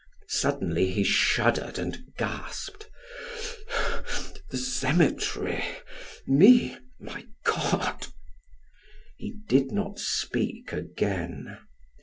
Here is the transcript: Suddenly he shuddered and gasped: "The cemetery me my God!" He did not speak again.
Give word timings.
Suddenly 0.29 0.89
he 0.89 1.03
shuddered 1.03 1.77
and 1.77 2.05
gasped: 2.17 2.89
"The 4.49 4.57
cemetery 4.57 5.63
me 6.25 6.75
my 6.99 7.27
God!" 7.43 8.07
He 9.17 9.35
did 9.47 9.71
not 9.71 9.99
speak 9.99 10.73
again. 10.73 11.59